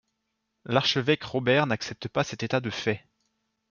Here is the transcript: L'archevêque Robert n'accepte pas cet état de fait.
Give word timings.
L'archevêque 0.65 1.23
Robert 1.25 1.67
n'accepte 1.67 2.07
pas 2.07 2.23
cet 2.23 2.41
état 2.41 2.59
de 2.59 2.71
fait. 2.71 3.05